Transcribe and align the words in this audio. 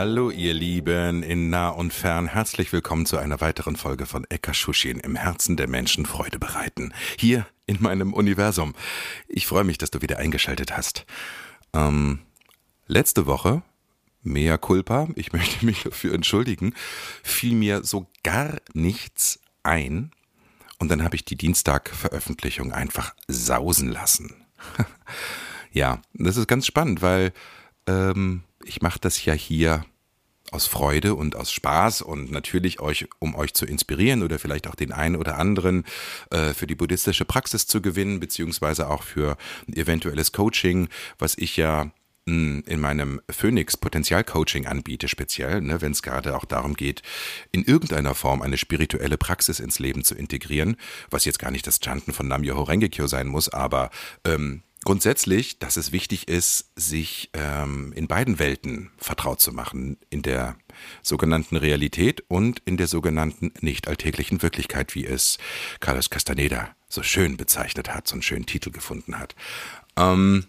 Hallo 0.00 0.30
ihr 0.30 0.54
Lieben 0.54 1.22
in 1.22 1.50
nah 1.50 1.68
und 1.68 1.92
fern, 1.92 2.26
herzlich 2.26 2.72
willkommen 2.72 3.04
zu 3.04 3.18
einer 3.18 3.42
weiteren 3.42 3.76
Folge 3.76 4.06
von 4.06 4.26
Ekashushin 4.30 4.98
im 4.98 5.14
Herzen 5.14 5.58
der 5.58 5.68
Menschen 5.68 6.06
Freude 6.06 6.38
bereiten. 6.38 6.94
Hier 7.18 7.46
in 7.66 7.82
meinem 7.82 8.14
Universum. 8.14 8.74
Ich 9.28 9.46
freue 9.46 9.64
mich, 9.64 9.76
dass 9.76 9.90
du 9.90 10.00
wieder 10.00 10.16
eingeschaltet 10.16 10.74
hast. 10.74 11.04
Ähm, 11.74 12.20
letzte 12.86 13.26
Woche, 13.26 13.60
mea 14.22 14.56
culpa, 14.56 15.06
ich 15.16 15.32
möchte 15.34 15.66
mich 15.66 15.82
dafür 15.82 16.14
entschuldigen, 16.14 16.72
fiel 17.22 17.54
mir 17.54 17.84
so 17.84 18.06
gar 18.22 18.56
nichts 18.72 19.38
ein 19.64 20.12
und 20.78 20.90
dann 20.90 21.04
habe 21.04 21.14
ich 21.14 21.26
die 21.26 21.36
Dienstag-Veröffentlichung 21.36 22.72
einfach 22.72 23.14
sausen 23.28 23.90
lassen. 23.90 24.46
ja, 25.72 26.00
das 26.14 26.38
ist 26.38 26.48
ganz 26.48 26.64
spannend, 26.64 27.02
weil 27.02 27.34
ähm, 27.86 28.44
ich 28.64 28.80
mache 28.80 28.98
das 28.98 29.22
ja 29.26 29.34
hier 29.34 29.84
aus 30.52 30.66
Freude 30.66 31.14
und 31.14 31.36
aus 31.36 31.52
Spaß 31.52 32.02
und 32.02 32.30
natürlich 32.30 32.80
euch, 32.80 33.08
um 33.18 33.34
euch 33.34 33.54
zu 33.54 33.66
inspirieren 33.66 34.22
oder 34.22 34.38
vielleicht 34.38 34.66
auch 34.66 34.74
den 34.74 34.92
einen 34.92 35.16
oder 35.16 35.38
anderen 35.38 35.84
äh, 36.30 36.54
für 36.54 36.66
die 36.66 36.74
buddhistische 36.74 37.24
Praxis 37.24 37.66
zu 37.66 37.80
gewinnen, 37.80 38.20
beziehungsweise 38.20 38.88
auch 38.88 39.02
für 39.02 39.36
ein 39.68 39.74
eventuelles 39.74 40.32
Coaching, 40.32 40.88
was 41.18 41.36
ich 41.38 41.56
ja 41.56 41.90
mh, 42.26 42.62
in 42.66 42.80
meinem 42.80 43.20
Phoenix 43.30 43.76
Potenzial 43.76 44.24
Coaching 44.24 44.66
anbiete, 44.66 45.08
speziell, 45.08 45.60
ne, 45.60 45.80
wenn 45.80 45.92
es 45.92 46.02
gerade 46.02 46.36
auch 46.36 46.44
darum 46.44 46.74
geht, 46.74 47.02
in 47.52 47.64
irgendeiner 47.64 48.14
Form 48.14 48.42
eine 48.42 48.58
spirituelle 48.58 49.18
Praxis 49.18 49.60
ins 49.60 49.78
Leben 49.78 50.04
zu 50.04 50.14
integrieren, 50.14 50.76
was 51.10 51.24
jetzt 51.24 51.38
gar 51.38 51.50
nicht 51.50 51.66
das 51.66 51.80
Chanten 51.80 52.12
von 52.12 52.28
Nam-Myoho 52.28 52.62
Renge-Kyo 52.62 53.06
sein 53.06 53.26
muss, 53.26 53.48
aber 53.48 53.90
ähm, 54.24 54.62
grundsätzlich, 54.84 55.58
dass 55.58 55.76
es 55.76 55.92
wichtig 55.92 56.28
ist, 56.28 56.70
sich 56.76 57.30
ähm, 57.34 57.92
in 57.94 58.06
beiden 58.06 58.38
Welten 58.38 58.90
vertraut 58.96 59.40
zu 59.40 59.52
machen, 59.52 59.98
in 60.08 60.22
der 60.22 60.56
sogenannten 61.02 61.56
Realität 61.56 62.24
und 62.28 62.62
in 62.64 62.76
der 62.76 62.86
sogenannten 62.86 63.52
nicht 63.60 63.88
alltäglichen 63.88 64.42
Wirklichkeit, 64.42 64.94
wie 64.94 65.06
es 65.06 65.38
Carlos 65.80 66.10
Castaneda 66.10 66.74
so 66.88 67.02
schön 67.02 67.36
bezeichnet 67.36 67.92
hat, 67.92 68.08
so 68.08 68.14
einen 68.14 68.22
schönen 68.22 68.46
Titel 68.46 68.70
gefunden 68.70 69.18
hat. 69.18 69.34
Ähm, 69.96 70.46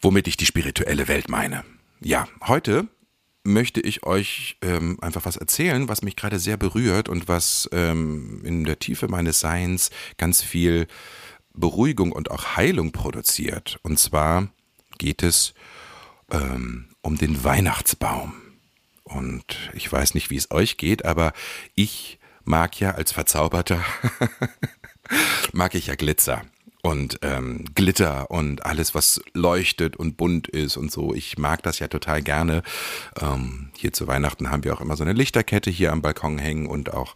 womit 0.00 0.28
ich 0.28 0.36
die 0.36 0.46
spirituelle 0.46 1.08
Welt 1.08 1.28
meine. 1.28 1.64
Ja, 2.00 2.28
heute 2.46 2.88
möchte 3.44 3.80
ich 3.80 4.04
euch 4.04 4.56
ähm, 4.62 4.98
einfach 5.00 5.24
was 5.24 5.36
erzählen, 5.36 5.88
was 5.88 6.02
mich 6.02 6.16
gerade 6.16 6.38
sehr 6.38 6.56
berührt 6.56 7.08
und 7.08 7.28
was 7.28 7.68
ähm, 7.72 8.42
in 8.44 8.64
der 8.64 8.78
Tiefe 8.78 9.08
meines 9.08 9.40
Seins 9.40 9.90
ganz 10.18 10.42
viel 10.42 10.86
Beruhigung 11.58 12.12
und 12.12 12.30
auch 12.30 12.56
Heilung 12.56 12.92
produziert. 12.92 13.78
Und 13.82 13.98
zwar 13.98 14.48
geht 14.98 15.22
es 15.22 15.54
ähm, 16.30 16.88
um 17.02 17.18
den 17.18 17.44
Weihnachtsbaum. 17.44 18.34
Und 19.04 19.56
ich 19.72 19.90
weiß 19.90 20.14
nicht, 20.14 20.30
wie 20.30 20.36
es 20.36 20.50
euch 20.50 20.76
geht, 20.76 21.04
aber 21.04 21.32
ich 21.74 22.18
mag 22.44 22.78
ja 22.78 22.92
als 22.92 23.12
Verzauberter, 23.12 23.82
mag 25.52 25.74
ich 25.74 25.86
ja 25.86 25.94
Glitzer 25.94 26.42
und 26.82 27.18
ähm, 27.22 27.64
Glitter 27.74 28.30
und 28.30 28.64
alles, 28.64 28.94
was 28.94 29.20
leuchtet 29.34 29.96
und 29.96 30.16
bunt 30.16 30.48
ist 30.48 30.76
und 30.76 30.92
so. 30.92 31.14
Ich 31.14 31.38
mag 31.38 31.62
das 31.62 31.78
ja 31.78 31.88
total 31.88 32.22
gerne. 32.22 32.62
Ähm, 33.20 33.70
hier 33.76 33.92
zu 33.92 34.06
Weihnachten 34.06 34.50
haben 34.50 34.64
wir 34.64 34.74
auch 34.74 34.80
immer 34.80 34.96
so 34.96 35.04
eine 35.04 35.12
Lichterkette 35.12 35.70
hier 35.70 35.92
am 35.92 36.02
Balkon 36.02 36.38
hängen 36.38 36.66
und 36.66 36.92
auch 36.92 37.14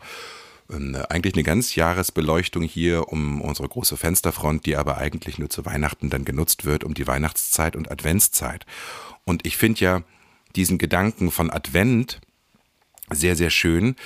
eigentlich 0.69 1.35
eine 1.35 1.43
ganz 1.43 1.75
Jahresbeleuchtung 1.75 2.63
hier 2.63 3.09
um 3.09 3.41
unsere 3.41 3.69
große 3.69 3.97
Fensterfront, 3.97 4.65
die 4.67 4.77
aber 4.77 4.99
eigentlich 4.99 5.39
nur 5.39 5.51
zu 5.51 5.67
Weihnachten 5.67 6.11
dann 6.11 6.25
genutzt 6.25 6.65
wird, 6.65 6.85
um 6.85 6.95
die 6.95 7.07
Weihnachtszeit 7.07 7.77
und 7.77 7.91
Adventszeit. 7.91 8.65
Und 9.25 9.47
ich 9.47 9.57
finde 9.57 9.81
ja 9.81 10.03
diesen 10.57 10.79
Gedanken 10.79 11.31
von 11.31 11.51
Advent 11.51 12.21
sehr, 13.11 13.37
sehr 13.37 13.51
schön. 13.51 13.97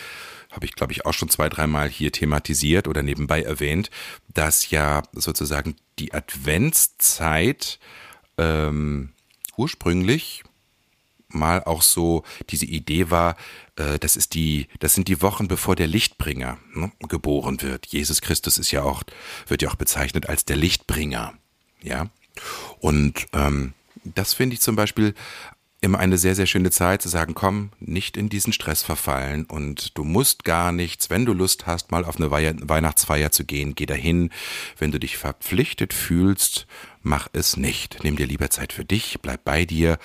Habe 0.51 0.67
ich, 0.67 0.75
glaube 0.75 0.93
ich, 0.93 1.05
auch 1.05 1.13
schon 1.13 1.29
zwei, 1.29 1.49
dreimal 1.49 1.89
hier 1.89 2.13
thematisiert 2.13 2.89
oder 2.89 3.03
nebenbei 3.03 3.43
erwähnt, 3.43 3.91
dass 4.33 4.71
ja 4.71 5.03
sozusagen 5.13 5.77
die 5.99 6.15
Adventszeit 6.15 7.79
ähm, 8.39 9.11
ursprünglich 9.57 10.45
mal 11.29 11.63
auch 11.65 11.83
so 11.83 12.23
diese 12.51 12.67
Idee 12.67 13.11
war, 13.11 13.37
äh, 13.77 13.99
das 13.99 14.17
ist 14.17 14.35
die, 14.35 14.69
das 14.79 14.95
sind 14.95 15.09
die 15.09 15.23
Wochen, 15.23 15.49
bevor 15.49 15.77
der 15.77 15.87
Lichtbringer 15.87 16.59
ne, 16.75 16.93
geboren 17.09 17.61
wird. 17.63 17.87
Jesus 17.87 18.21
Christus 18.21 18.59
ist 18.59 18.71
ja 18.71 18.83
auch, 18.83 19.03
wird 19.47 19.63
ja 19.63 19.71
auch 19.71 19.77
bezeichnet 19.77 20.29
als 20.29 20.45
der 20.45 20.57
Lichtbringer. 20.57 21.35
Ja. 21.83 22.11
Und 22.81 23.27
ähm, 23.33 23.75
das 24.05 24.35
finde 24.35 24.55
ich 24.55 24.61
zum 24.61 24.77
Beispiel 24.77 25.15
immer 25.81 25.99
eine 25.99 26.19
sehr, 26.19 26.35
sehr 26.35 26.47
schöne 26.47 26.71
Zeit 26.71 27.03
zu 27.03 27.09
sagen, 27.09 27.35
komm, 27.35 27.71
nicht 27.79 28.17
in 28.17 28.29
diesen 28.29 28.53
Stress 28.53 28.83
verfallen 28.83 29.45
und 29.45 29.97
du 29.97 30.05
musst 30.05 30.45
gar 30.45 30.73
nichts, 30.73 31.11
wenn 31.11 31.27
du 31.27 31.33
Lust 31.33 31.67
hast, 31.67 31.91
mal 31.91 32.05
auf 32.05 32.17
eine 32.17 32.31
Weihnachtsfeier 32.31 33.31
zu 33.31 33.45
gehen, 33.45 33.75
geh 33.75 33.87
dahin. 33.87 34.31
Wenn 34.79 34.91
du 34.91 34.99
dich 34.99 35.17
verpflichtet 35.17 35.93
fühlst, 35.93 36.67
mach 37.03 37.29
es 37.33 37.57
nicht. 37.57 37.99
Nimm 38.03 38.17
dir 38.17 38.27
lieber 38.27 38.51
Zeit 38.51 38.73
für 38.73 38.85
dich, 38.85 39.19
bleib 39.23 39.45
bei 39.45 39.65
dir 39.65 39.99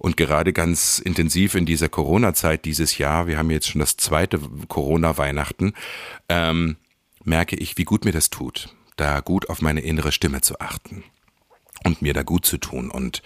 und 0.00 0.16
gerade 0.16 0.54
ganz 0.54 0.98
intensiv 0.98 1.54
in 1.54 1.66
dieser 1.66 1.90
Corona-Zeit 1.90 2.64
dieses 2.64 2.96
Jahr, 2.96 3.26
wir 3.26 3.36
haben 3.36 3.50
jetzt 3.50 3.68
schon 3.68 3.80
das 3.80 3.98
zweite 3.98 4.40
Corona-Weihnachten, 4.66 5.74
ähm, 6.30 6.76
merke 7.22 7.54
ich, 7.54 7.76
wie 7.76 7.84
gut 7.84 8.06
mir 8.06 8.12
das 8.12 8.30
tut, 8.30 8.74
da 8.96 9.20
gut 9.20 9.50
auf 9.50 9.60
meine 9.60 9.82
innere 9.82 10.10
Stimme 10.10 10.40
zu 10.40 10.58
achten 10.58 11.04
und 11.84 12.00
mir 12.00 12.14
da 12.14 12.22
gut 12.22 12.46
zu 12.46 12.56
tun. 12.56 12.90
Und 12.90 13.22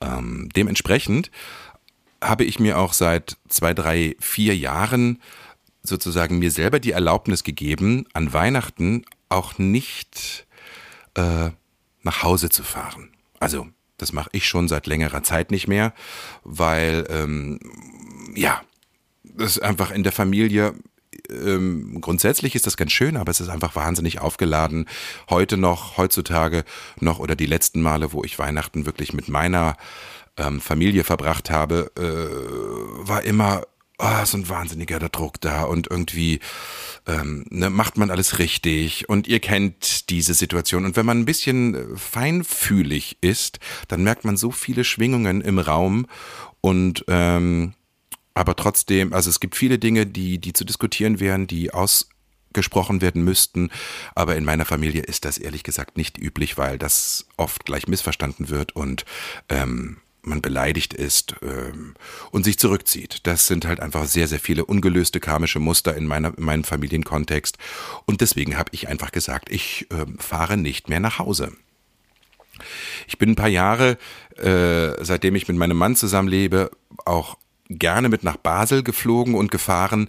ähm, 0.00 0.50
dementsprechend 0.54 1.32
habe 2.22 2.44
ich 2.44 2.60
mir 2.60 2.78
auch 2.78 2.92
seit 2.92 3.36
zwei, 3.48 3.74
drei, 3.74 4.14
vier 4.20 4.56
Jahren 4.56 5.20
sozusagen 5.82 6.38
mir 6.38 6.52
selber 6.52 6.78
die 6.78 6.92
Erlaubnis 6.92 7.42
gegeben, 7.42 8.06
an 8.12 8.32
Weihnachten 8.32 9.04
auch 9.30 9.58
nicht 9.58 10.46
äh, 11.14 11.50
nach 12.02 12.22
Hause 12.22 12.50
zu 12.50 12.62
fahren. 12.62 13.10
Also 13.40 13.66
das 13.96 14.12
mache 14.12 14.30
ich 14.32 14.46
schon 14.46 14.68
seit 14.68 14.86
längerer 14.86 15.22
Zeit 15.22 15.50
nicht 15.50 15.68
mehr, 15.68 15.92
weil 16.42 17.06
ähm, 17.08 17.60
ja, 18.34 18.60
das 19.22 19.56
ist 19.56 19.62
einfach 19.62 19.90
in 19.90 20.02
der 20.02 20.12
Familie 20.12 20.74
ähm, 21.30 21.98
grundsätzlich 22.00 22.54
ist 22.54 22.66
das 22.66 22.76
ganz 22.76 22.92
schön, 22.92 23.16
aber 23.16 23.30
es 23.30 23.40
ist 23.40 23.48
einfach 23.48 23.76
wahnsinnig 23.76 24.20
aufgeladen. 24.20 24.86
Heute 25.30 25.56
noch, 25.56 25.96
heutzutage 25.96 26.64
noch 27.00 27.18
oder 27.18 27.36
die 27.36 27.46
letzten 27.46 27.82
Male, 27.82 28.12
wo 28.12 28.24
ich 28.24 28.38
Weihnachten 28.38 28.86
wirklich 28.86 29.12
mit 29.12 29.28
meiner 29.28 29.76
ähm, 30.36 30.60
Familie 30.60 31.04
verbracht 31.04 31.50
habe, 31.50 31.90
äh, 31.96 33.08
war 33.08 33.22
immer 33.22 33.62
oh, 33.98 34.24
so 34.24 34.36
ein 34.36 34.48
wahnsinniger 34.48 34.98
Druck 35.08 35.40
da 35.40 35.64
und 35.64 35.90
irgendwie 35.90 36.40
ähm, 37.06 37.46
ne, 37.50 37.70
macht 37.70 37.96
man 37.96 38.10
alles 38.10 38.38
richtig 38.38 39.08
und 39.08 39.26
ihr 39.28 39.40
kennt 39.40 40.10
diese 40.10 40.34
Situation. 40.34 40.84
Und 40.84 40.96
wenn 40.96 41.06
man 41.06 41.20
ein 41.20 41.26
bisschen 41.26 41.74
äh, 41.74 41.96
feinfühlig 41.96 43.18
ist, 43.20 43.58
dann 43.88 44.02
merkt 44.02 44.24
man 44.24 44.36
so 44.36 44.50
viele 44.50 44.84
Schwingungen 44.84 45.40
im 45.40 45.58
Raum 45.58 46.06
und 46.60 47.04
ähm, 47.08 47.74
aber 48.34 48.56
trotzdem, 48.56 49.12
also 49.12 49.30
es 49.30 49.38
gibt 49.38 49.54
viele 49.54 49.78
Dinge, 49.78 50.06
die, 50.06 50.38
die 50.38 50.52
zu 50.52 50.64
diskutieren 50.64 51.20
wären, 51.20 51.46
die 51.46 51.72
ausgesprochen 51.72 53.00
werden 53.00 53.22
müssten. 53.22 53.70
Aber 54.16 54.34
in 54.34 54.44
meiner 54.44 54.64
Familie 54.64 55.02
ist 55.02 55.24
das 55.24 55.38
ehrlich 55.38 55.62
gesagt 55.62 55.96
nicht 55.96 56.18
üblich, 56.18 56.58
weil 56.58 56.76
das 56.76 57.26
oft 57.36 57.64
gleich 57.64 57.86
missverstanden 57.86 58.48
wird 58.48 58.74
und 58.74 59.04
ähm, 59.48 59.98
man 60.26 60.42
beleidigt 60.42 60.94
ist 60.94 61.34
ähm, 61.42 61.94
und 62.30 62.44
sich 62.44 62.58
zurückzieht. 62.58 63.20
Das 63.26 63.46
sind 63.46 63.66
halt 63.66 63.80
einfach 63.80 64.06
sehr, 64.06 64.28
sehr 64.28 64.40
viele 64.40 64.64
ungelöste 64.64 65.20
karmische 65.20 65.58
Muster 65.58 65.96
in, 65.96 66.06
meiner, 66.06 66.36
in 66.36 66.44
meinem 66.44 66.64
Familienkontext. 66.64 67.58
Und 68.06 68.20
deswegen 68.20 68.56
habe 68.56 68.70
ich 68.72 68.88
einfach 68.88 69.12
gesagt, 69.12 69.50
ich 69.50 69.86
äh, 69.90 70.06
fahre 70.18 70.56
nicht 70.56 70.88
mehr 70.88 71.00
nach 71.00 71.18
Hause. 71.18 71.52
Ich 73.06 73.18
bin 73.18 73.30
ein 73.30 73.36
paar 73.36 73.48
Jahre, 73.48 73.98
äh, 74.36 75.04
seitdem 75.04 75.34
ich 75.34 75.48
mit 75.48 75.56
meinem 75.56 75.76
Mann 75.76 75.96
zusammenlebe, 75.96 76.70
auch 77.04 77.36
gerne 77.68 78.08
mit 78.08 78.24
nach 78.24 78.36
Basel 78.36 78.82
geflogen 78.82 79.34
und 79.34 79.50
gefahren, 79.50 80.08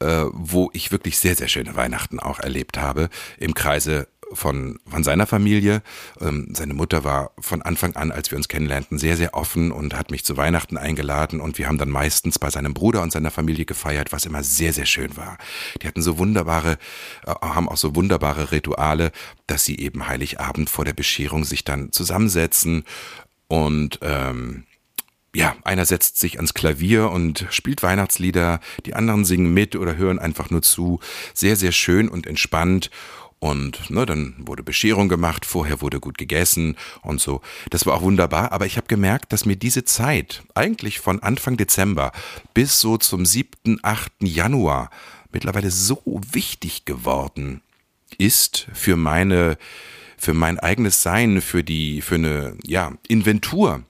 äh, 0.00 0.24
wo 0.32 0.70
ich 0.72 0.90
wirklich 0.90 1.18
sehr, 1.18 1.36
sehr 1.36 1.48
schöne 1.48 1.76
Weihnachten 1.76 2.18
auch 2.18 2.40
erlebt 2.40 2.78
habe, 2.78 3.10
im 3.38 3.54
Kreise 3.54 4.08
von, 4.32 4.78
von 4.88 5.04
seiner 5.04 5.26
Familie. 5.26 5.82
Ähm, 6.20 6.48
seine 6.54 6.74
Mutter 6.74 7.04
war 7.04 7.32
von 7.38 7.62
Anfang 7.62 7.96
an, 7.96 8.12
als 8.12 8.30
wir 8.30 8.38
uns 8.38 8.48
kennenlernten, 8.48 8.98
sehr, 8.98 9.16
sehr 9.16 9.34
offen 9.34 9.72
und 9.72 9.94
hat 9.94 10.10
mich 10.10 10.24
zu 10.24 10.36
Weihnachten 10.36 10.76
eingeladen 10.76 11.40
und 11.40 11.58
wir 11.58 11.66
haben 11.66 11.78
dann 11.78 11.90
meistens 11.90 12.38
bei 12.38 12.50
seinem 12.50 12.74
Bruder 12.74 13.02
und 13.02 13.12
seiner 13.12 13.30
Familie 13.30 13.64
gefeiert, 13.64 14.12
was 14.12 14.26
immer 14.26 14.42
sehr, 14.42 14.72
sehr 14.72 14.86
schön 14.86 15.16
war. 15.16 15.38
Die 15.82 15.86
hatten 15.86 16.02
so 16.02 16.18
wunderbare, 16.18 16.78
äh, 17.26 17.34
haben 17.40 17.68
auch 17.68 17.76
so 17.76 17.94
wunderbare 17.94 18.50
Rituale, 18.52 19.12
dass 19.46 19.64
sie 19.64 19.78
eben 19.78 20.08
Heiligabend 20.08 20.70
vor 20.70 20.84
der 20.84 20.94
Bescherung 20.94 21.44
sich 21.44 21.64
dann 21.64 21.92
zusammensetzen 21.92 22.84
und 23.48 23.98
ähm, 24.02 24.64
ja, 25.34 25.56
einer 25.64 25.84
setzt 25.84 26.18
sich 26.18 26.36
ans 26.36 26.54
Klavier 26.54 27.10
und 27.10 27.46
spielt 27.50 27.82
Weihnachtslieder, 27.82 28.60
die 28.86 28.94
anderen 28.94 29.24
singen 29.24 29.52
mit 29.52 29.74
oder 29.74 29.96
hören 29.96 30.18
einfach 30.18 30.50
nur 30.50 30.62
zu. 30.62 31.00
Sehr, 31.34 31.56
sehr 31.56 31.72
schön 31.72 32.08
und 32.08 32.26
entspannt. 32.26 32.90
Und 33.44 33.90
ne, 33.90 34.06
dann 34.06 34.34
wurde 34.38 34.62
Bescherung 34.62 35.10
gemacht, 35.10 35.44
vorher 35.44 35.82
wurde 35.82 36.00
gut 36.00 36.16
gegessen 36.16 36.76
und 37.02 37.20
so. 37.20 37.42
Das 37.68 37.84
war 37.84 37.92
auch 37.92 38.00
wunderbar, 38.00 38.52
aber 38.52 38.64
ich 38.64 38.78
habe 38.78 38.86
gemerkt, 38.86 39.34
dass 39.34 39.44
mir 39.44 39.56
diese 39.56 39.84
Zeit, 39.84 40.42
eigentlich 40.54 40.98
von 40.98 41.22
Anfang 41.22 41.58
Dezember 41.58 42.12
bis 42.54 42.80
so 42.80 42.96
zum 42.96 43.26
7., 43.26 43.80
8. 43.82 44.12
Januar, 44.22 44.88
mittlerweile 45.30 45.70
so 45.70 46.00
wichtig 46.32 46.86
geworden 46.86 47.60
ist 48.16 48.66
für 48.72 48.96
meine, 48.96 49.58
für 50.16 50.32
mein 50.32 50.58
eigenes 50.58 51.02
Sein, 51.02 51.42
für 51.42 51.62
die, 51.62 52.00
für 52.00 52.14
eine, 52.14 52.56
ja, 52.64 52.92
Inventur 53.08 53.82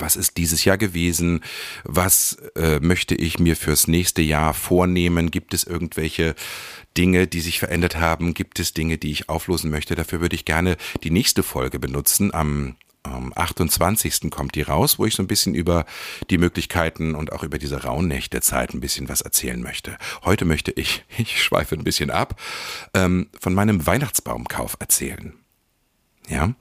was 0.00 0.16
ist 0.16 0.36
dieses 0.36 0.64
Jahr 0.64 0.78
gewesen, 0.78 1.40
was 1.84 2.38
äh, 2.56 2.80
möchte 2.80 3.14
ich 3.14 3.38
mir 3.38 3.56
fürs 3.56 3.88
nächste 3.88 4.22
Jahr 4.22 4.54
vornehmen, 4.54 5.30
gibt 5.30 5.54
es 5.54 5.64
irgendwelche 5.64 6.34
Dinge, 6.96 7.26
die 7.26 7.40
sich 7.40 7.58
verändert 7.58 7.96
haben, 7.96 8.34
gibt 8.34 8.58
es 8.58 8.74
Dinge, 8.74 8.98
die 8.98 9.12
ich 9.12 9.28
auflosen 9.28 9.70
möchte. 9.70 9.94
Dafür 9.94 10.20
würde 10.20 10.34
ich 10.34 10.44
gerne 10.44 10.76
die 11.04 11.10
nächste 11.10 11.42
Folge 11.42 11.78
benutzen. 11.78 12.34
Am, 12.34 12.76
am 13.04 13.32
28. 13.34 14.30
kommt 14.30 14.54
die 14.54 14.62
raus, 14.62 14.98
wo 14.98 15.06
ich 15.06 15.14
so 15.14 15.22
ein 15.22 15.28
bisschen 15.28 15.54
über 15.54 15.86
die 16.30 16.38
Möglichkeiten 16.38 17.14
und 17.14 17.32
auch 17.32 17.42
über 17.42 17.58
diese 17.58 17.84
Rauhnächte-Zeit 17.84 18.74
ein 18.74 18.80
bisschen 18.80 19.08
was 19.08 19.20
erzählen 19.20 19.60
möchte. 19.60 19.96
Heute 20.24 20.44
möchte 20.44 20.72
ich, 20.72 21.04
ich 21.18 21.42
schweife 21.42 21.74
ein 21.76 21.84
bisschen 21.84 22.10
ab, 22.10 22.40
ähm, 22.94 23.28
von 23.38 23.54
meinem 23.54 23.86
Weihnachtsbaumkauf 23.86 24.76
erzählen. 24.80 25.34
Ja. 26.28 26.54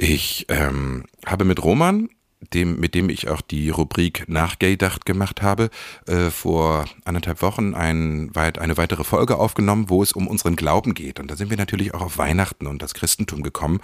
Ich 0.00 0.46
ähm, 0.48 1.06
habe 1.26 1.44
mit 1.44 1.64
Roman, 1.64 2.08
dem, 2.54 2.78
mit 2.78 2.94
dem 2.94 3.10
ich 3.10 3.28
auch 3.28 3.40
die 3.40 3.68
Rubrik 3.68 4.28
Nachgedacht 4.28 5.04
gemacht 5.04 5.42
habe, 5.42 5.70
äh, 6.06 6.30
vor 6.30 6.84
anderthalb 7.04 7.42
Wochen 7.42 7.74
ein, 7.74 8.32
weit, 8.32 8.60
eine 8.60 8.76
weitere 8.76 9.02
Folge 9.02 9.38
aufgenommen, 9.38 9.90
wo 9.90 10.00
es 10.00 10.12
um 10.12 10.28
unseren 10.28 10.54
Glauben 10.54 10.94
geht. 10.94 11.18
Und 11.18 11.32
da 11.32 11.34
sind 11.34 11.50
wir 11.50 11.56
natürlich 11.56 11.94
auch 11.94 12.02
auf 12.02 12.16
Weihnachten 12.16 12.68
und 12.68 12.80
das 12.80 12.94
Christentum 12.94 13.42
gekommen. 13.42 13.80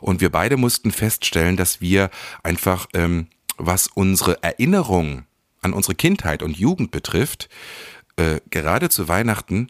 Und 0.00 0.20
wir 0.20 0.30
beide 0.30 0.56
mussten 0.56 0.90
feststellen, 0.90 1.56
dass 1.56 1.80
wir 1.80 2.10
einfach, 2.42 2.88
ähm, 2.92 3.28
was 3.56 3.86
unsere 3.86 4.42
Erinnerung 4.42 5.26
an 5.60 5.74
unsere 5.74 5.94
Kindheit 5.94 6.42
und 6.42 6.56
Jugend 6.56 6.90
betrifft, 6.90 7.48
äh, 8.16 8.40
gerade 8.50 8.88
zu 8.88 9.06
Weihnachten 9.06 9.68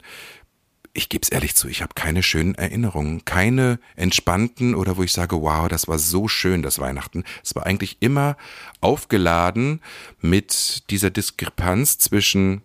ich 0.95 1.09
gebe 1.09 1.23
es 1.23 1.31
ehrlich 1.31 1.55
zu, 1.55 1.69
ich 1.69 1.83
habe 1.83 1.95
keine 1.95 2.23
schönen 2.23 2.55
Erinnerungen, 2.55 3.25
keine 3.25 3.79
entspannten 3.97 4.75
oder 4.75 4.97
wo 4.97 5.03
ich 5.03 5.13
sage, 5.13 5.41
wow, 5.41 5.69
das 5.69 5.89
war 5.89 5.99
so 5.99 6.29
schön, 6.29 6.63
das 6.63 6.79
Weihnachten. 6.79 7.25
Es 7.43 7.55
war 7.55 7.65
eigentlich 7.65 7.97
immer 8.01 8.37
aufgeladen 8.81 9.81
mit 10.21 10.91
dieser 10.91 11.11
Diskrepanz 11.11 11.99
zwischen, 11.99 12.63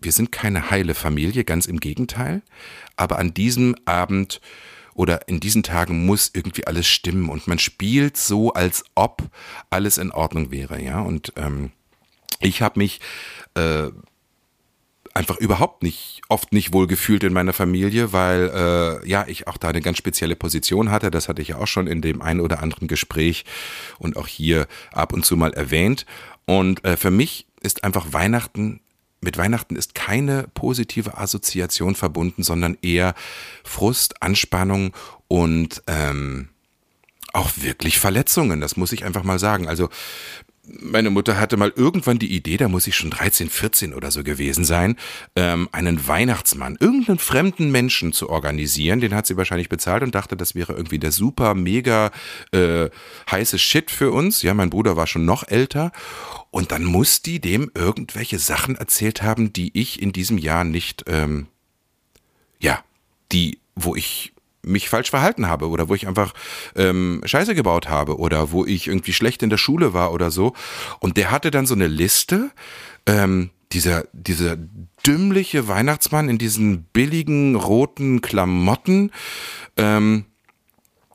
wir 0.00 0.12
sind 0.12 0.32
keine 0.32 0.70
heile 0.70 0.94
Familie, 0.94 1.44
ganz 1.44 1.66
im 1.66 1.80
Gegenteil, 1.80 2.40
aber 2.96 3.18
an 3.18 3.34
diesem 3.34 3.76
Abend 3.84 4.40
oder 4.94 5.28
in 5.28 5.40
diesen 5.40 5.62
Tagen 5.62 6.06
muss 6.06 6.30
irgendwie 6.32 6.66
alles 6.66 6.86
stimmen 6.86 7.28
und 7.28 7.46
man 7.46 7.58
spielt 7.58 8.16
so, 8.16 8.52
als 8.54 8.84
ob 8.94 9.22
alles 9.68 9.98
in 9.98 10.12
Ordnung 10.12 10.50
wäre, 10.50 10.80
ja. 10.80 11.00
Und 11.00 11.32
ähm, 11.36 11.72
ich 12.40 12.62
habe 12.62 12.78
mich 12.78 13.00
äh, 13.54 13.88
einfach 15.14 15.36
überhaupt 15.38 15.82
nicht, 15.84 16.22
oft 16.28 16.52
nicht 16.52 16.72
wohl 16.72 16.88
gefühlt 16.88 17.22
in 17.22 17.32
meiner 17.32 17.52
Familie, 17.52 18.12
weil 18.12 18.50
äh, 18.52 19.08
ja, 19.08 19.24
ich 19.28 19.46
auch 19.46 19.56
da 19.56 19.68
eine 19.68 19.80
ganz 19.80 19.98
spezielle 19.98 20.34
Position 20.34 20.90
hatte. 20.90 21.10
Das 21.10 21.28
hatte 21.28 21.40
ich 21.40 21.48
ja 21.48 21.58
auch 21.58 21.68
schon 21.68 21.86
in 21.86 22.02
dem 22.02 22.20
einen 22.20 22.40
oder 22.40 22.62
anderen 22.62 22.88
Gespräch 22.88 23.44
und 23.98 24.16
auch 24.16 24.26
hier 24.26 24.66
ab 24.92 25.12
und 25.12 25.24
zu 25.24 25.36
mal 25.36 25.52
erwähnt. 25.52 26.04
Und 26.46 26.84
äh, 26.84 26.96
für 26.96 27.12
mich 27.12 27.46
ist 27.62 27.84
einfach 27.84 28.12
Weihnachten 28.12 28.80
mit 29.24 29.38
Weihnachten 29.38 29.74
ist 29.74 29.94
keine 29.94 30.46
positive 30.52 31.16
Assoziation 31.16 31.94
verbunden, 31.94 32.42
sondern 32.42 32.76
eher 32.82 33.14
Frust, 33.64 34.22
Anspannung 34.22 34.94
und 35.28 35.82
ähm, 35.86 36.50
auch 37.32 37.50
wirklich 37.56 37.98
Verletzungen. 37.98 38.60
Das 38.60 38.76
muss 38.76 38.92
ich 38.92 39.04
einfach 39.04 39.24
mal 39.24 39.38
sagen. 39.38 39.66
Also 39.66 39.88
meine 40.66 41.10
Mutter 41.10 41.38
hatte 41.38 41.56
mal 41.56 41.72
irgendwann 41.74 42.18
die 42.18 42.34
Idee, 42.34 42.56
da 42.56 42.68
muss 42.68 42.86
ich 42.86 42.96
schon 42.96 43.10
13, 43.10 43.50
14 43.50 43.94
oder 43.94 44.10
so 44.10 44.24
gewesen 44.24 44.64
sein, 44.64 44.96
ähm, 45.36 45.68
einen 45.72 46.06
Weihnachtsmann, 46.06 46.76
irgendeinen 46.80 47.18
fremden 47.18 47.70
Menschen 47.70 48.12
zu 48.12 48.30
organisieren. 48.30 49.00
Den 49.00 49.14
hat 49.14 49.26
sie 49.26 49.36
wahrscheinlich 49.36 49.68
bezahlt 49.68 50.02
und 50.02 50.14
dachte, 50.14 50.36
das 50.36 50.54
wäre 50.54 50.72
irgendwie 50.72 50.98
der 50.98 51.12
super, 51.12 51.54
mega 51.54 52.10
äh, 52.52 52.88
heiße 53.30 53.58
Shit 53.58 53.90
für 53.90 54.10
uns. 54.10 54.42
Ja, 54.42 54.54
mein 54.54 54.70
Bruder 54.70 54.96
war 54.96 55.06
schon 55.06 55.24
noch 55.24 55.46
älter. 55.46 55.92
Und 56.50 56.72
dann 56.72 56.84
muss 56.84 57.20
die 57.20 57.40
dem 57.40 57.70
irgendwelche 57.74 58.38
Sachen 58.38 58.76
erzählt 58.76 59.22
haben, 59.22 59.52
die 59.52 59.70
ich 59.78 60.00
in 60.00 60.12
diesem 60.12 60.38
Jahr 60.38 60.64
nicht, 60.64 61.04
ähm, 61.08 61.48
ja, 62.60 62.82
die, 63.32 63.58
wo 63.74 63.96
ich 63.96 64.32
mich 64.64 64.88
falsch 64.88 65.10
verhalten 65.10 65.48
habe 65.48 65.68
oder 65.68 65.88
wo 65.88 65.94
ich 65.94 66.06
einfach 66.06 66.34
ähm, 66.76 67.22
Scheiße 67.24 67.54
gebaut 67.54 67.88
habe 67.88 68.18
oder 68.18 68.52
wo 68.52 68.64
ich 68.64 68.88
irgendwie 68.88 69.12
schlecht 69.12 69.42
in 69.42 69.50
der 69.50 69.56
Schule 69.56 69.94
war 69.94 70.12
oder 70.12 70.30
so. 70.30 70.54
Und 71.00 71.16
der 71.16 71.30
hatte 71.30 71.50
dann 71.50 71.66
so 71.66 71.74
eine 71.74 71.86
Liste, 71.86 72.50
ähm, 73.06 73.50
dieser, 73.72 74.04
dieser 74.12 74.56
dümmliche 75.06 75.68
Weihnachtsmann 75.68 76.28
in 76.28 76.38
diesen 76.38 76.84
billigen 76.84 77.56
roten 77.56 78.20
Klamotten. 78.20 79.10
Ähm, 79.76 80.26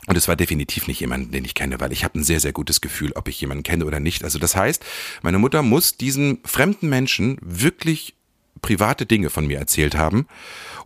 und 0.07 0.15
es 0.17 0.27
war 0.27 0.35
definitiv 0.35 0.87
nicht 0.87 0.99
jemand, 0.99 1.33
den 1.33 1.45
ich 1.45 1.53
kenne, 1.53 1.79
weil 1.79 1.91
ich 1.91 2.03
habe 2.03 2.19
ein 2.19 2.23
sehr, 2.23 2.39
sehr 2.39 2.51
gutes 2.51 2.81
Gefühl, 2.81 3.11
ob 3.13 3.27
ich 3.27 3.39
jemanden 3.39 3.63
kenne 3.63 3.85
oder 3.85 3.99
nicht. 3.99 4.23
Also 4.23 4.39
das 4.39 4.55
heißt, 4.55 4.83
meine 5.21 5.39
Mutter 5.39 5.61
muss 5.61 5.97
diesen 5.97 6.39
fremden 6.45 6.89
Menschen 6.89 7.37
wirklich 7.41 8.15
private 8.61 9.05
Dinge 9.05 9.29
von 9.29 9.47
mir 9.47 9.59
erzählt 9.59 9.95
haben. 9.95 10.27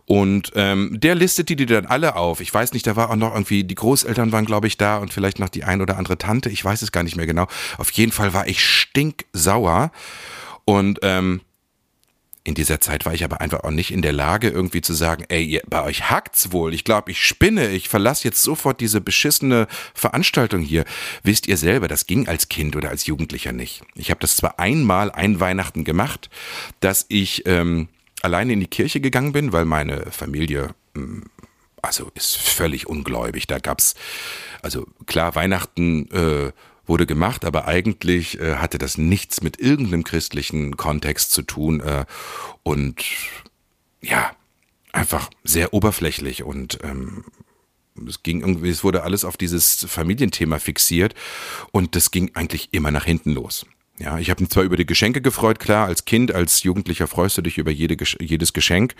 Und 0.06 0.52
ähm, 0.54 1.00
der 1.00 1.14
listete 1.14 1.56
die 1.56 1.66
dann 1.66 1.86
alle 1.86 2.16
auf. 2.16 2.40
Ich 2.40 2.52
weiß 2.52 2.72
nicht, 2.74 2.86
da 2.86 2.94
war 2.94 3.10
auch 3.10 3.16
noch 3.16 3.32
irgendwie, 3.32 3.64
die 3.64 3.74
Großeltern 3.74 4.32
waren, 4.32 4.44
glaube 4.44 4.66
ich, 4.66 4.76
da 4.76 4.98
und 4.98 5.12
vielleicht 5.12 5.38
noch 5.38 5.48
die 5.48 5.64
ein 5.64 5.80
oder 5.80 5.96
andere 5.96 6.18
Tante. 6.18 6.50
Ich 6.50 6.62
weiß 6.64 6.82
es 6.82 6.92
gar 6.92 7.02
nicht 7.02 7.16
mehr 7.16 7.26
genau. 7.26 7.46
Auf 7.78 7.90
jeden 7.92 8.12
Fall 8.12 8.34
war 8.34 8.46
ich 8.46 8.62
stinksauer. 8.62 9.92
Und 10.66 10.98
ähm, 11.02 11.40
in 12.46 12.54
dieser 12.54 12.78
Zeit 12.78 13.06
war 13.06 13.14
ich 13.14 13.24
aber 13.24 13.40
einfach 13.40 13.64
auch 13.64 13.70
nicht 13.70 13.90
in 13.90 14.02
der 14.02 14.12
Lage, 14.12 14.50
irgendwie 14.50 14.82
zu 14.82 14.92
sagen, 14.92 15.24
ey, 15.28 15.62
bei 15.66 15.82
euch 15.82 16.10
hackt's 16.10 16.52
wohl. 16.52 16.74
Ich 16.74 16.84
glaube, 16.84 17.10
ich 17.10 17.24
spinne. 17.24 17.70
Ich 17.70 17.88
verlasse 17.88 18.24
jetzt 18.24 18.42
sofort 18.42 18.82
diese 18.82 19.00
beschissene 19.00 19.66
Veranstaltung 19.94 20.60
hier. 20.60 20.84
Wisst 21.22 21.46
ihr 21.46 21.56
selber, 21.56 21.88
das 21.88 22.06
ging 22.06 22.28
als 22.28 22.50
Kind 22.50 22.76
oder 22.76 22.90
als 22.90 23.06
Jugendlicher 23.06 23.52
nicht. 23.52 23.82
Ich 23.94 24.10
habe 24.10 24.20
das 24.20 24.36
zwar 24.36 24.58
einmal 24.58 25.10
ein 25.10 25.40
Weihnachten 25.40 25.84
gemacht, 25.84 26.28
dass 26.80 27.06
ich 27.08 27.46
ähm, 27.46 27.88
alleine 28.20 28.52
in 28.52 28.60
die 28.60 28.66
Kirche 28.66 29.00
gegangen 29.00 29.32
bin, 29.32 29.52
weil 29.52 29.64
meine 29.64 30.10
Familie 30.10 30.74
hm, 30.94 31.24
also 31.80 32.10
ist 32.14 32.36
völlig 32.36 32.86
ungläubig. 32.88 33.46
Da 33.46 33.58
gab's 33.58 33.94
also 34.62 34.86
klar 35.06 35.34
Weihnachten 35.34 36.10
äh, 36.10 36.52
wurde 36.86 37.06
gemacht, 37.06 37.44
aber 37.44 37.66
eigentlich 37.66 38.40
äh, 38.40 38.56
hatte 38.56 38.78
das 38.78 38.98
nichts 38.98 39.42
mit 39.42 39.58
irgendeinem 39.58 40.04
christlichen 40.04 40.76
Kontext 40.76 41.32
zu 41.32 41.42
tun 41.42 41.80
äh, 41.80 42.04
und 42.62 43.04
ja 44.00 44.32
einfach 44.92 45.30
sehr 45.42 45.74
oberflächlich 45.74 46.42
und 46.42 46.78
ähm, 46.82 47.24
es 48.08 48.22
ging 48.22 48.40
irgendwie, 48.40 48.70
es 48.70 48.84
wurde 48.84 49.02
alles 49.02 49.24
auf 49.24 49.36
dieses 49.36 49.86
Familienthema 49.88 50.58
fixiert 50.58 51.14
und 51.70 51.96
das 51.96 52.10
ging 52.10 52.32
eigentlich 52.34 52.68
immer 52.72 52.90
nach 52.90 53.04
hinten 53.04 53.32
los. 53.32 53.66
Ja, 53.98 54.18
ich 54.18 54.28
habe 54.28 54.42
mich 54.42 54.50
zwar 54.50 54.64
über 54.64 54.76
die 54.76 54.86
Geschenke 54.86 55.20
gefreut, 55.20 55.60
klar, 55.60 55.86
als 55.86 56.04
Kind, 56.04 56.34
als 56.34 56.64
Jugendlicher 56.64 57.06
freust 57.06 57.38
du 57.38 57.42
dich 57.42 57.58
über 57.58 57.70
jede, 57.70 57.96
jedes 58.20 58.52
Geschenk. 58.52 58.96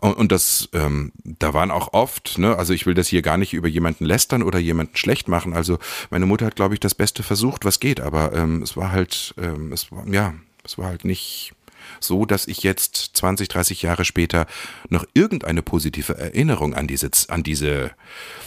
Und, 0.00 0.12
und 0.12 0.30
das, 0.30 0.68
ähm, 0.74 1.10
da 1.24 1.54
waren 1.54 1.72
auch 1.72 1.92
oft, 1.92 2.38
ne, 2.38 2.56
also 2.56 2.72
ich 2.72 2.86
will 2.86 2.94
das 2.94 3.08
hier 3.08 3.22
gar 3.22 3.36
nicht 3.36 3.52
über 3.52 3.66
jemanden 3.66 4.04
lästern 4.04 4.44
oder 4.44 4.60
jemanden 4.60 4.96
schlecht 4.96 5.26
machen. 5.26 5.54
Also 5.54 5.80
meine 6.10 6.26
Mutter 6.26 6.46
hat, 6.46 6.54
glaube 6.54 6.74
ich, 6.74 6.80
das 6.80 6.94
Beste 6.94 7.24
versucht, 7.24 7.64
was 7.64 7.80
geht, 7.80 8.00
aber 8.00 8.32
ähm, 8.32 8.62
es 8.62 8.76
war 8.76 8.92
halt, 8.92 9.34
ähm, 9.38 9.72
es 9.72 9.90
war, 9.90 10.06
ja, 10.06 10.34
es 10.62 10.78
war 10.78 10.86
halt 10.86 11.04
nicht 11.04 11.52
so, 11.98 12.24
dass 12.24 12.46
ich 12.46 12.62
jetzt 12.62 13.10
20, 13.14 13.48
30 13.48 13.82
Jahre 13.82 14.04
später 14.04 14.46
noch 14.88 15.04
irgendeine 15.14 15.62
positive 15.62 16.16
Erinnerung 16.16 16.74
an 16.74 16.86
diese, 16.86 17.10
an 17.26 17.42
diese 17.42 17.90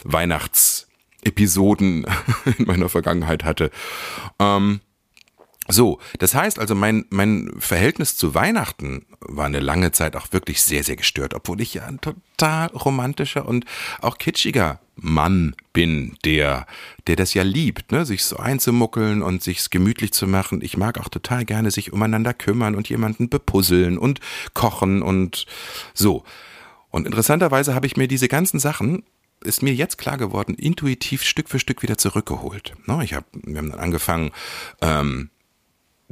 Weihnachtsepisoden 0.05 2.05
in 2.57 2.65
meiner 2.65 2.87
Vergangenheit 2.87 3.43
hatte. 3.43 3.71
Ähm, 4.39 4.79
So, 5.71 5.99
das 6.19 6.35
heißt 6.35 6.59
also, 6.59 6.75
mein, 6.75 7.05
mein 7.09 7.51
Verhältnis 7.57 8.17
zu 8.17 8.35
Weihnachten 8.35 9.05
war 9.21 9.45
eine 9.45 9.61
lange 9.61 9.91
Zeit 9.93 10.17
auch 10.17 10.27
wirklich 10.31 10.61
sehr, 10.61 10.83
sehr 10.83 10.97
gestört, 10.97 11.33
obwohl 11.33 11.61
ich 11.61 11.73
ja 11.73 11.85
ein 11.85 12.01
total 12.01 12.67
romantischer 12.67 13.47
und 13.47 13.65
auch 14.01 14.17
kitschiger 14.17 14.81
Mann 14.95 15.55
bin, 15.71 16.17
der, 16.25 16.67
der 17.07 17.15
das 17.15 17.33
ja 17.33 17.43
liebt, 17.43 17.91
ne, 17.93 18.05
sich 18.05 18.25
so 18.25 18.35
einzumuckeln 18.35 19.21
und 19.21 19.41
sich's 19.41 19.69
gemütlich 19.69 20.11
zu 20.11 20.27
machen. 20.27 20.61
Ich 20.61 20.75
mag 20.75 20.99
auch 20.99 21.07
total 21.07 21.45
gerne 21.45 21.71
sich 21.71 21.93
umeinander 21.93 22.33
kümmern 22.33 22.75
und 22.75 22.89
jemanden 22.89 23.29
bepuzzeln 23.29 23.97
und 23.97 24.19
kochen 24.53 25.01
und 25.01 25.45
so. 25.93 26.23
Und 26.89 27.05
interessanterweise 27.05 27.73
habe 27.73 27.87
ich 27.87 27.95
mir 27.95 28.09
diese 28.09 28.27
ganzen 28.27 28.59
Sachen 28.59 29.03
ist 29.43 29.63
mir 29.63 29.73
jetzt 29.73 29.97
klar 29.97 30.17
geworden, 30.17 30.53
intuitiv 30.53 31.23
Stück 31.23 31.49
für 31.49 31.57
Stück 31.57 31.81
wieder 31.81 31.97
zurückgeholt. 31.97 32.73
Ne, 32.85 32.99
ich 33.03 33.13
hab, 33.13 33.25
wir 33.33 33.57
haben 33.57 33.71
dann 33.71 33.79
angefangen, 33.79 34.31
ähm, 34.81 35.31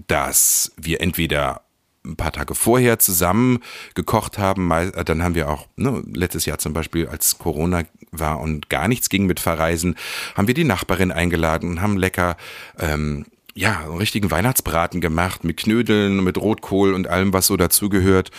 dass 0.07 0.71
wir 0.77 1.01
entweder 1.01 1.61
ein 2.05 2.15
paar 2.15 2.31
Tage 2.31 2.55
vorher 2.55 2.99
zusammen 2.99 3.59
gekocht 3.93 4.37
haben. 4.37 4.71
Äh, 4.71 5.03
dann 5.03 5.23
haben 5.23 5.35
wir 5.35 5.49
auch 5.49 5.67
ne, 5.75 6.03
letztes 6.13 6.45
Jahr 6.45 6.57
zum 6.57 6.73
Beispiel, 6.73 7.07
als 7.07 7.37
Corona 7.37 7.83
war 8.11 8.39
und 8.39 8.69
gar 8.69 8.87
nichts 8.87 9.09
ging 9.09 9.25
mit 9.25 9.39
Verreisen, 9.39 9.95
haben 10.35 10.47
wir 10.47 10.53
die 10.53 10.63
Nachbarin 10.63 11.11
eingeladen 11.11 11.69
und 11.69 11.81
haben 11.81 11.97
lecker 11.97 12.37
ähm, 12.79 13.25
ja 13.53 13.81
einen 13.81 13.97
richtigen 13.97 14.31
Weihnachtsbraten 14.31 15.01
gemacht 15.01 15.43
mit 15.43 15.57
Knödeln, 15.57 16.23
mit 16.23 16.37
Rotkohl 16.37 16.93
und 16.93 17.07
allem, 17.07 17.33
was 17.33 17.47
so 17.47 17.57
dazugehört. 17.57 18.31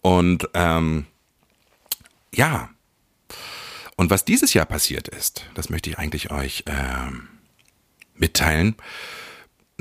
Und 0.00 0.48
ähm, 0.54 1.06
ja, 2.34 2.70
und 3.96 4.10
was 4.10 4.24
dieses 4.24 4.54
Jahr 4.54 4.66
passiert 4.66 5.08
ist, 5.08 5.44
das 5.54 5.68
möchte 5.68 5.90
ich 5.90 5.98
eigentlich 5.98 6.30
euch 6.30 6.64
ähm, 6.66 7.28
mitteilen 8.14 8.74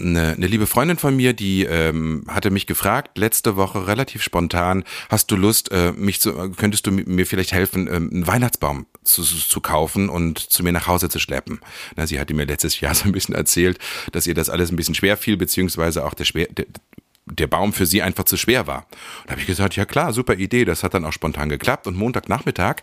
eine, 0.02 0.34
eine 0.34 0.48
liebe 0.48 0.68
Freundin 0.68 0.98
von 0.98 1.16
mir, 1.16 1.34
die 1.34 1.64
ähm, 1.64 2.26
hatte 2.28 2.52
mich 2.52 2.68
gefragt 2.68 3.18
letzte 3.18 3.56
Woche 3.56 3.88
relativ 3.88 4.24
spontan, 4.24 4.84
hast 5.10 5.32
du 5.32 5.36
Lust, 5.36 5.72
äh, 5.72 5.92
mich 5.94 6.20
zu, 6.20 6.34
könntest 6.52 6.88
du 6.88 6.92
mir 6.92 7.26
vielleicht 7.26 7.52
helfen, 7.52 7.88
ähm, 7.88 8.10
einen 8.12 8.28
Weihnachtsbaum 8.28 8.86
zu, 9.04 9.24
zu 9.24 9.62
kaufen 9.62 10.10
und 10.10 10.40
zu 10.40 10.64
mir 10.64 10.72
nach 10.72 10.88
Hause 10.88 11.10
zu 11.10 11.20
schleppen? 11.20 11.60
Na, 11.96 12.08
sie 12.08 12.20
hatte 12.20 12.34
mir 12.34 12.46
letztes 12.46 12.80
Jahr 12.80 12.96
so 12.96 13.06
ein 13.06 13.12
bisschen 13.12 13.36
erzählt, 13.36 13.80
dass 14.12 14.28
ihr 14.28 14.34
das 14.34 14.50
alles 14.50 14.72
ein 14.72 14.76
bisschen 14.76 14.96
schwer 14.96 15.18
fiel, 15.18 15.38
beziehungsweise 15.38 16.06
auch 16.06 16.14
der, 16.14 16.26
schwer, 16.26 16.48
der, 16.48 16.66
der 17.26 17.48
Baum 17.48 17.74
für 17.74 17.86
sie 17.86 18.02
einfach 18.02 18.24
zu 18.24 18.38
schwer 18.38 18.68
war. 18.68 18.88
Und 19.22 19.28
da 19.28 19.32
habe 19.32 19.42
ich 19.42 19.48
gesagt, 19.48 19.76
ja 19.76 19.86
klar, 19.86 20.14
super 20.14 20.36
Idee, 20.36 20.66
das 20.66 20.84
hat 20.84 20.94
dann 20.94 21.06
auch 21.06 21.14
spontan 21.14 21.50
geklappt. 21.50 21.88
Und 21.88 21.96
Montagnachmittag 21.96 22.78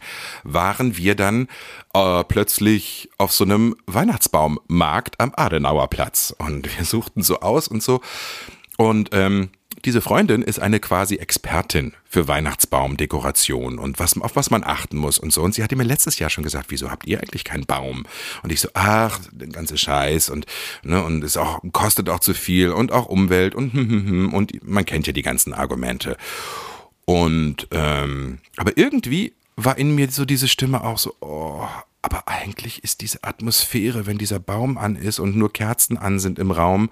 waren 0.45 0.97
wir 0.97 1.15
dann 1.15 1.49
äh, 1.95 2.25
plötzlich 2.25 3.11
auf 3.19 3.33
so 3.33 3.45
einem 3.45 3.77
Weihnachtsbaummarkt 3.87 5.21
am 5.21 5.33
Adenauerplatz. 5.37 6.35
Und 6.39 6.77
wir 6.79 6.85
suchten 6.85 7.23
so 7.23 7.41
aus 7.41 7.69
und 7.69 7.83
so. 7.83 8.01
Und 8.77 9.11
ähm, 9.13 9.51
diese 9.85 10.01
Freundin 10.01 10.43
ist 10.43 10.59
eine 10.59 10.81
quasi 10.81 11.17
Expertin 11.17 11.95
für 12.05 12.29
Weihnachtsbaumdekoration 12.29 13.79
und 13.79 13.99
was, 13.99 14.21
auf 14.21 14.37
was 14.37 14.51
man 14.51 14.65
achten 14.65 14.97
muss 14.97 15.19
und 15.19 15.33
so. 15.33 15.43
Und 15.43 15.55
sie 15.55 15.63
hatte 15.63 15.77
mir 15.77 15.85
letztes 15.85 16.19
Jahr 16.19 16.31
schon 16.31 16.45
gesagt, 16.45 16.67
wieso 16.69 16.91
habt 16.91 17.07
ihr 17.07 17.21
eigentlich 17.21 17.45
keinen 17.45 17.67
Baum? 17.67 18.05
Und 18.43 18.53
ich 18.53 18.61
so, 18.61 18.69
ach, 18.75 19.21
der 19.31 19.49
ganze 19.49 19.79
Scheiß 19.79 20.31
und, 20.31 20.47
ne, 20.83 21.03
und 21.03 21.23
es 21.25 21.37
auch, 21.37 21.61
kostet 21.73 22.09
auch 22.09 22.21
zu 22.21 22.35
viel 22.35 22.71
und 22.71 22.93
auch 22.93 23.07
Umwelt 23.07 23.55
und, 23.55 23.73
hm, 23.73 23.89
hm, 23.89 24.07
hm, 24.07 24.35
und 24.35 24.69
man 24.69 24.85
kennt 24.85 25.07
ja 25.07 25.13
die 25.13 25.23
ganzen 25.23 25.53
Argumente. 25.53 26.17
Und, 27.05 27.69
ähm, 27.71 28.39
aber 28.57 28.77
irgendwie 28.77 29.33
war 29.57 29.79
in 29.79 29.95
mir 29.95 30.11
so 30.11 30.25
diese 30.25 30.49
Stimme 30.49 30.85
auch 30.85 30.99
so, 30.99 31.15
oh, 31.21 31.67
aber 32.03 32.29
eigentlich 32.29 32.85
ist 32.85 33.01
diese 33.01 33.25
Atmosphäre, 33.25 34.07
wenn 34.07 34.19
dieser 34.19 34.39
Baum 34.39 34.79
an 34.79 34.97
ist 34.97 35.19
und 35.19 35.37
nur 35.37 35.53
Kerzen 35.53 35.99
an 35.99 36.19
sind 36.19 36.39
im 36.39 36.51
Raum, 36.51 36.91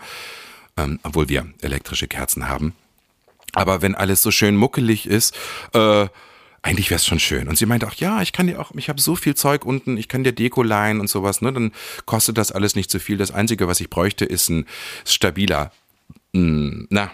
ähm, 0.77 1.01
obwohl 1.03 1.29
wir 1.29 1.47
elektrische 1.61 2.09
Kerzen 2.09 2.49
haben. 2.49 2.75
Aber 3.53 3.83
wenn 3.83 3.95
alles 3.95 4.23
so 4.23 4.31
schön 4.31 4.57
muckelig 4.57 5.07
ist, 5.07 5.35
äh, 5.73 6.09
eigentlich 6.67 6.91
wäre 6.91 6.97
es 6.97 7.07
schon 7.07 7.21
schön. 7.21 7.49
Und 7.49 7.57
sie 7.57 7.65
meinte 7.65 7.87
auch, 7.87 7.95
ja, 7.95 8.23
ich 8.23 8.33
kann 8.33 8.49
dir 8.49 8.61
auch, 8.61 8.73
ich 8.75 8.89
habe 8.89 9.01
so 9.01 9.15
viel 9.15 9.37
Zeug 9.37 9.65
unten, 9.65 9.97
ich 9.97 10.09
kann 10.09 10.25
dir 10.25 10.33
Deko 10.33 10.63
leihen 10.63 11.01
und 11.01 11.09
sowas, 11.09 11.41
ne? 11.41 11.53
Dann 11.53 11.73
kostet 12.07 12.39
das 12.39 12.51
alles 12.51 12.75
nicht 12.75 12.91
so 12.91 12.99
viel. 12.99 13.17
Das 13.17 13.31
Einzige, 13.31 13.69
was 13.69 13.81
ich 13.81 13.89
bräuchte, 13.89 14.25
ist 14.25 14.49
ein 14.49 14.67
stabiler, 15.05 15.71
mh, 16.33 16.87
na, 16.91 17.13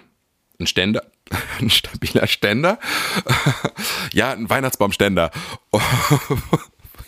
ein 0.59 0.66
Ständer. 0.66 1.02
Ein 1.61 1.71
stabiler 1.71 2.26
Ständer. 2.26 2.78
ja, 4.12 4.33
ein 4.33 4.50
Weihnachtsbaumständer. 4.50 5.31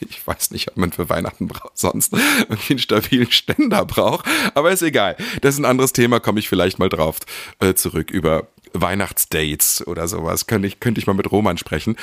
Ich 0.08 0.26
weiß 0.26 0.50
nicht, 0.50 0.68
ob 0.68 0.76
man 0.76 0.92
für 0.92 1.08
Weihnachten 1.08 1.48
sonst 1.74 2.12
irgendwie 2.48 2.74
einen 2.74 2.78
stabilen 2.78 3.30
Ständer 3.30 3.84
braucht, 3.84 4.26
aber 4.54 4.70
ist 4.70 4.82
egal. 4.82 5.16
Das 5.40 5.54
ist 5.54 5.60
ein 5.60 5.64
anderes 5.64 5.92
Thema, 5.92 6.20
komme 6.20 6.40
ich 6.40 6.48
vielleicht 6.48 6.78
mal 6.78 6.88
drauf 6.88 7.18
äh, 7.60 7.74
zurück 7.74 8.10
über 8.10 8.48
Weihnachtsdates 8.74 9.86
oder 9.86 10.08
sowas. 10.08 10.46
Könnte 10.46 10.68
ich, 10.68 10.80
könnte 10.80 11.00
ich 11.00 11.06
mal 11.06 11.14
mit 11.14 11.30
Roman 11.30 11.56
sprechen. 11.58 11.96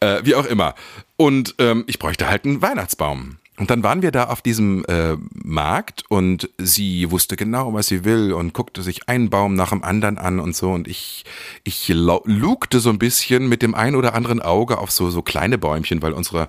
Äh, 0.00 0.20
wie 0.24 0.34
auch 0.34 0.44
immer. 0.44 0.74
Und 1.16 1.54
ähm, 1.58 1.84
ich 1.86 1.98
bräuchte 1.98 2.28
halt 2.28 2.44
einen 2.44 2.62
Weihnachtsbaum. 2.62 3.38
Und 3.58 3.70
dann 3.70 3.82
waren 3.82 4.02
wir 4.02 4.10
da 4.10 4.24
auf 4.24 4.42
diesem 4.42 4.84
äh, 4.84 5.16
Markt 5.32 6.04
und 6.08 6.50
sie 6.58 7.10
wusste 7.10 7.36
genau, 7.36 7.72
was 7.72 7.86
sie 7.86 8.04
will 8.04 8.32
und 8.32 8.52
guckte 8.52 8.82
sich 8.82 9.08
einen 9.08 9.30
Baum 9.30 9.54
nach 9.54 9.70
dem 9.70 9.82
anderen 9.82 10.18
an 10.18 10.40
und 10.40 10.54
so. 10.54 10.72
Und 10.72 10.88
ich, 10.88 11.24
ich 11.64 11.88
lugte 11.88 12.80
so 12.80 12.90
ein 12.90 12.98
bisschen 12.98 13.48
mit 13.48 13.62
dem 13.62 13.74
ein 13.74 13.94
oder 13.96 14.14
anderen 14.14 14.42
Auge 14.42 14.78
auf 14.78 14.90
so, 14.90 15.10
so 15.10 15.22
kleine 15.22 15.56
Bäumchen, 15.58 16.02
weil 16.02 16.12
unsere 16.12 16.48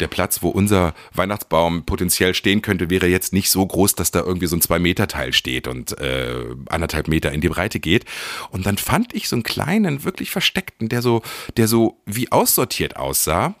der 0.00 0.06
Platz, 0.06 0.42
wo 0.42 0.48
unser 0.48 0.94
Weihnachtsbaum 1.12 1.84
potenziell 1.84 2.34
stehen 2.34 2.62
könnte, 2.62 2.90
wäre 2.90 3.08
jetzt 3.08 3.32
nicht 3.32 3.50
so 3.50 3.66
groß, 3.66 3.94
dass 3.94 4.10
da 4.10 4.20
irgendwie 4.20 4.46
so 4.46 4.56
ein 4.56 4.60
Zwei-Meter-Teil 4.60 5.32
steht 5.32 5.66
und 5.66 5.98
äh, 5.98 6.44
anderthalb 6.68 7.08
Meter 7.08 7.32
in 7.32 7.40
die 7.40 7.48
Breite 7.48 7.80
geht. 7.80 8.04
Und 8.50 8.66
dann 8.66 8.78
fand 8.78 9.14
ich 9.14 9.28
so 9.28 9.36
einen 9.36 9.42
kleinen, 9.42 10.04
wirklich 10.04 10.30
versteckten, 10.30 10.88
der 10.88 11.02
so, 11.02 11.22
der 11.56 11.68
so 11.68 12.00
wie 12.06 12.30
aussortiert 12.30 12.96
aussah. 12.96 13.54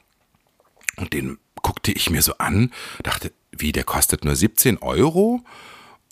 Und 0.98 1.12
den 1.12 1.38
guckte 1.62 1.92
ich 1.92 2.10
mir 2.10 2.22
so 2.22 2.34
an, 2.38 2.72
dachte, 3.02 3.32
wie, 3.52 3.72
der 3.72 3.84
kostet 3.84 4.24
nur 4.24 4.36
17 4.36 4.78
Euro? 4.78 5.42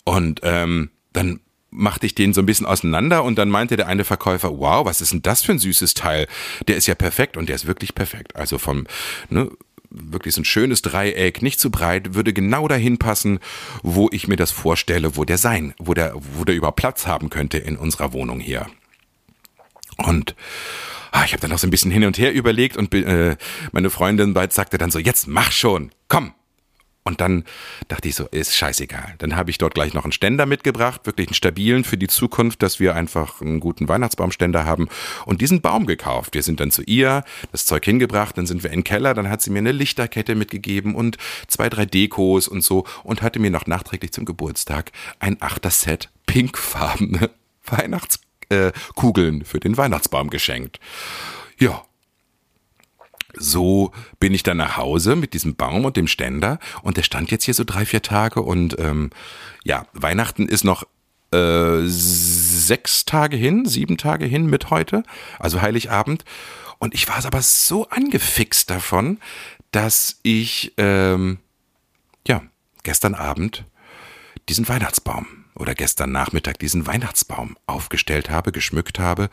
Und 0.03 0.41
ähm, 0.43 0.89
dann 1.13 1.39
machte 1.69 2.05
ich 2.05 2.15
den 2.15 2.33
so 2.33 2.41
ein 2.41 2.45
bisschen 2.45 2.65
auseinander 2.65 3.23
und 3.23 3.37
dann 3.37 3.49
meinte 3.49 3.75
der 3.75 3.87
eine 3.87 4.05
Verkäufer, 4.05 4.57
wow, 4.57 4.85
was 4.85 5.01
ist 5.01 5.11
denn 5.11 5.21
das 5.21 5.43
für 5.43 5.51
ein 5.51 5.59
süßes 5.59 5.93
Teil? 5.93 6.27
Der 6.67 6.77
ist 6.77 6.87
ja 6.87 6.95
perfekt 6.95 7.37
und 7.37 7.49
der 7.49 7.55
ist 7.55 7.67
wirklich 7.67 7.93
perfekt. 7.93 8.35
Also 8.35 8.57
vom, 8.57 8.87
ne, 9.29 9.51
wirklich 9.89 10.33
so 10.35 10.41
ein 10.41 10.45
schönes 10.45 10.81
Dreieck, 10.81 11.41
nicht 11.41 11.59
zu 11.59 11.69
breit, 11.69 12.13
würde 12.13 12.33
genau 12.33 12.67
dahin 12.67 12.97
passen, 12.97 13.39
wo 13.83 14.09
ich 14.11 14.27
mir 14.27 14.37
das 14.37 14.51
vorstelle, 14.51 15.17
wo 15.17 15.25
der 15.25 15.37
sein, 15.37 15.73
wo 15.77 15.93
der, 15.93 16.13
wo 16.15 16.45
der 16.45 16.55
überhaupt 16.55 16.77
Platz 16.77 17.07
haben 17.07 17.29
könnte 17.29 17.57
in 17.57 17.77
unserer 17.77 18.13
Wohnung 18.13 18.39
hier. 18.39 18.67
Und 19.97 20.35
ah, 21.17 21.25
ich 21.25 21.33
habe 21.33 21.41
dann 21.41 21.51
noch 21.51 21.57
so 21.57 21.67
ein 21.67 21.71
bisschen 21.71 21.91
hin 21.91 22.05
und 22.05 22.17
her 22.17 22.33
überlegt 22.33 22.77
und 22.77 22.93
äh, 22.93 23.37
meine 23.71 23.89
Freundin 23.89 24.35
sagte 24.49 24.77
dann 24.77 24.91
so, 24.91 24.99
jetzt 24.99 25.27
mach 25.27 25.51
schon, 25.51 25.91
komm, 26.07 26.33
und 27.07 27.21
dann 27.21 27.45
dachte 27.87 28.09
ich 28.09 28.15
so, 28.15 28.25
ist 28.25 28.53
scheißegal. 28.53 29.15
Dann 29.19 29.37
habe 29.37 29.49
ich 29.49 29.57
dort 29.57 29.73
gleich 29.73 29.93
noch 29.93 30.03
einen 30.03 30.11
Ständer 30.11 30.45
mitgebracht, 30.45 31.05
wirklich 31.05 31.29
einen 31.29 31.35
stabilen 31.35 31.85
für 31.85 31.97
die 31.97 32.07
Zukunft, 32.07 32.61
dass 32.61 32.81
wir 32.81 32.95
einfach 32.95 33.39
einen 33.39 33.61
guten 33.61 33.87
Weihnachtsbaumständer 33.87 34.65
haben 34.65 34.89
und 35.25 35.39
diesen 35.39 35.61
Baum 35.61 35.85
gekauft. 35.85 36.33
Wir 36.33 36.43
sind 36.43 36.59
dann 36.59 36.69
zu 36.69 36.83
ihr, 36.83 37.23
das 37.53 37.65
Zeug 37.65 37.85
hingebracht, 37.85 38.37
dann 38.37 38.45
sind 38.45 38.61
wir 38.61 38.71
in 38.71 38.79
den 38.79 38.83
Keller, 38.83 39.13
dann 39.13 39.29
hat 39.29 39.41
sie 39.41 39.51
mir 39.51 39.59
eine 39.59 39.71
Lichterkette 39.71 40.35
mitgegeben 40.35 40.95
und 40.95 41.17
zwei, 41.47 41.69
drei 41.69 41.85
Dekos 41.85 42.49
und 42.49 42.61
so 42.61 42.85
und 43.05 43.21
hatte 43.21 43.39
mir 43.39 43.51
noch 43.51 43.67
nachträglich 43.67 44.11
zum 44.11 44.25
Geburtstag 44.25 44.91
ein 45.19 45.41
Achter-Set 45.41 46.09
pinkfarbene 46.25 47.29
Weihnachtskugeln 48.49 49.45
für 49.45 49.59
den 49.59 49.77
Weihnachtsbaum 49.77 50.29
geschenkt. 50.29 50.79
Ja, 51.59 51.83
so 53.33 53.91
bin 54.19 54.33
ich 54.33 54.43
dann 54.43 54.57
nach 54.57 54.77
Hause 54.77 55.15
mit 55.15 55.33
diesem 55.33 55.55
Baum 55.55 55.85
und 55.85 55.97
dem 55.97 56.07
Ständer 56.07 56.59
und 56.81 56.97
der 56.97 57.03
stand 57.03 57.29
jetzt 57.31 57.43
hier 57.43 57.53
so 57.53 57.63
drei, 57.63 57.85
vier 57.85 58.01
Tage 58.01 58.41
und 58.41 58.79
ähm, 58.79 59.11
ja, 59.63 59.85
Weihnachten 59.93 60.47
ist 60.47 60.63
noch 60.63 60.83
äh, 61.31 61.81
sechs 61.85 63.05
Tage 63.05 63.37
hin, 63.37 63.65
sieben 63.65 63.97
Tage 63.97 64.25
hin 64.25 64.47
mit 64.47 64.69
heute, 64.69 65.03
also 65.39 65.61
Heiligabend. 65.61 66.23
Und 66.79 66.93
ich 66.93 67.07
war 67.07 67.23
aber 67.25 67.41
so 67.41 67.89
angefixt 67.89 68.69
davon, 68.69 69.19
dass 69.71 70.19
ich 70.23 70.73
ähm, 70.77 71.39
ja 72.27 72.43
gestern 72.83 73.13
Abend 73.13 73.65
diesen 74.47 74.69
Weihnachtsbaum 74.69 75.27
oder 75.57 75.75
gestern 75.75 76.11
Nachmittag 76.11 76.59
diesen 76.59 76.87
Weihnachtsbaum 76.87 77.57
aufgestellt 77.65 78.29
habe, 78.29 78.51
geschmückt 78.51 78.99
habe 78.99 79.29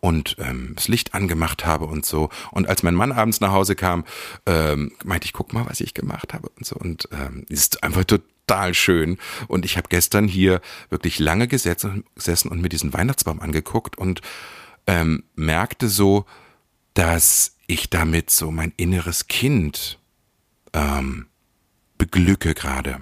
und 0.00 0.36
ähm, 0.38 0.72
das 0.74 0.88
Licht 0.88 1.14
angemacht 1.14 1.66
habe 1.66 1.86
und 1.86 2.04
so. 2.04 2.28
Und 2.50 2.68
als 2.68 2.82
mein 2.82 2.94
Mann 2.94 3.12
abends 3.12 3.40
nach 3.40 3.52
Hause 3.52 3.74
kam, 3.74 4.04
ähm, 4.46 4.92
meinte 5.04 5.26
ich, 5.26 5.32
guck 5.32 5.52
mal, 5.52 5.66
was 5.66 5.80
ich 5.80 5.94
gemacht 5.94 6.34
habe 6.34 6.48
und 6.50 6.66
so. 6.66 6.76
Und 6.76 7.08
ähm, 7.12 7.44
ist 7.48 7.82
einfach 7.82 8.04
total 8.04 8.74
schön. 8.74 9.18
Und 9.48 9.64
ich 9.64 9.76
habe 9.76 9.88
gestern 9.88 10.28
hier 10.28 10.60
wirklich 10.90 11.18
lange 11.18 11.48
gesessen, 11.48 12.04
und 12.16 12.60
mir 12.60 12.68
diesen 12.68 12.92
Weihnachtsbaum 12.92 13.40
angeguckt 13.40 13.96
und 13.98 14.20
ähm, 14.86 15.24
merkte 15.34 15.88
so, 15.88 16.26
dass 16.94 17.56
ich 17.66 17.88
damit 17.90 18.30
so 18.30 18.50
mein 18.50 18.72
inneres 18.76 19.28
Kind 19.28 19.98
ähm, 20.72 21.26
beglücke 21.96 22.54
gerade. 22.54 23.00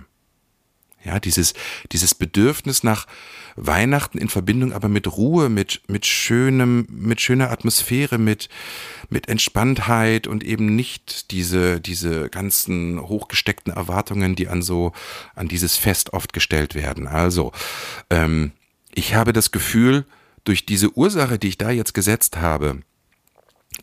Ja, 1.02 1.18
dieses, 1.18 1.54
dieses 1.92 2.14
Bedürfnis 2.14 2.82
nach 2.82 3.06
Weihnachten 3.56 4.18
in 4.18 4.28
Verbindung 4.28 4.72
aber 4.72 4.88
mit 4.88 5.10
Ruhe, 5.16 5.48
mit, 5.48 5.80
mit 5.88 6.04
schönem, 6.06 6.86
mit 6.90 7.20
schöner 7.20 7.50
Atmosphäre, 7.50 8.18
mit, 8.18 8.48
mit 9.08 9.28
Entspanntheit 9.28 10.26
und 10.26 10.44
eben 10.44 10.76
nicht 10.76 11.30
diese, 11.30 11.80
diese 11.80 12.28
ganzen 12.28 13.00
hochgesteckten 13.00 13.72
Erwartungen, 13.72 14.36
die 14.36 14.48
an 14.48 14.62
so, 14.62 14.92
an 15.34 15.48
dieses 15.48 15.76
Fest 15.76 16.12
oft 16.12 16.32
gestellt 16.32 16.74
werden. 16.74 17.06
Also, 17.06 17.52
ähm, 18.10 18.52
ich 18.92 19.14
habe 19.14 19.32
das 19.32 19.52
Gefühl, 19.52 20.04
durch 20.44 20.66
diese 20.66 20.96
Ursache, 20.96 21.38
die 21.38 21.48
ich 21.48 21.58
da 21.58 21.70
jetzt 21.70 21.94
gesetzt 21.94 22.38
habe, 22.38 22.80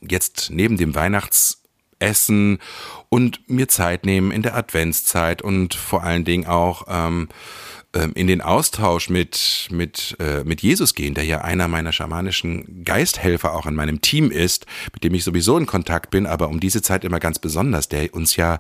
jetzt 0.02 0.50
neben 0.52 0.78
dem 0.78 0.96
Weihnachtsessen 2.00 2.60
und 3.10 3.50
mir 3.50 3.68
Zeit 3.68 4.06
nehmen 4.06 4.32
in 4.32 4.42
der 4.42 4.56
Adventszeit 4.56 5.42
und 5.42 5.74
vor 5.74 6.04
allen 6.04 6.26
Dingen 6.26 6.46
auch 6.46 6.86
ähm, 6.90 7.30
ähm, 7.94 8.12
in 8.16 8.28
den 8.28 8.42
Austausch 8.42 9.10
mit, 9.10 9.68
mit, 9.72 10.16
äh, 10.20 10.44
mit 10.44 10.62
Jesus 10.62 10.94
gehen, 10.94 11.14
der 11.14 11.26
ja 11.26 11.42
einer 11.42 11.68
meiner 11.68 11.92
schamanischen 11.92 12.84
Geisthelfer 12.84 13.54
auch 13.54 13.66
in 13.66 13.76
meinem 13.76 14.02
Team 14.02 14.32
ist, 14.32 14.66
mit 14.94 15.04
dem 15.04 15.14
ich 15.14 15.24
sowieso 15.24 15.58
in 15.58 15.66
Kontakt 15.66 16.10
bin, 16.12 16.26
aber 16.26 16.50
um 16.50 16.60
diese 16.60 16.82
Zeit 16.82 17.04
immer 17.04 17.20
ganz 17.20 17.40
besonders, 17.40 17.88
der 17.88 18.14
uns 18.14 18.36
ja 18.36 18.60